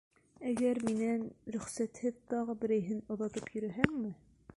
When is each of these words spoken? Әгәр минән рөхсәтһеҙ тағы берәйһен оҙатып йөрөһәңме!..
Әгәр 0.51 0.79
минән 0.85 1.27
рөхсәтһеҙ 1.55 2.17
тағы 2.33 2.57
берәйһен 2.65 3.05
оҙатып 3.17 3.53
йөрөһәңме!.. 3.53 4.15